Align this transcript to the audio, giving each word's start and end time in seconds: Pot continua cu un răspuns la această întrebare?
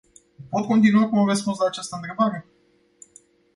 Pot 0.55 0.65
continua 0.67 1.07
cu 1.09 1.15
un 1.15 1.25
răspuns 1.27 1.57
la 1.57 1.65
această 1.67 1.95
întrebare? 1.95 2.45